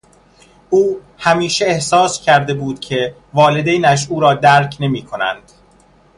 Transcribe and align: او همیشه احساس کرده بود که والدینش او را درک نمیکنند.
او 0.69 1.01
همیشه 1.17 1.65
احساس 1.65 2.21
کرده 2.21 2.53
بود 2.53 2.79
که 2.79 3.15
والدینش 3.33 4.07
او 4.09 4.19
را 4.19 4.33
درک 4.33 4.77
نمیکنند. 4.79 5.43